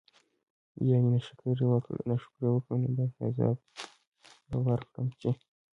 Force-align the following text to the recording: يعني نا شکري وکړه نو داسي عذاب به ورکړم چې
يعني 0.89 1.07
نا 1.13 1.19
شکري 1.27 1.63
وکړه 1.67 1.99
نو 2.81 2.87
داسي 2.97 3.17
عذاب 3.27 3.57
به 4.49 4.57
ورکړم 4.67 5.07
چې 5.19 5.29